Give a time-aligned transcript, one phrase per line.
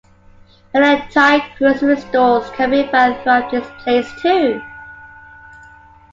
[0.73, 4.59] Many Thai grocery stores can be found throughout this place, too.